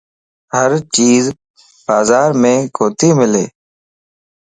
[0.55, 1.23] ھر چيز
[1.87, 2.43] بازار مَ
[2.75, 3.33] ڪوتي ملَ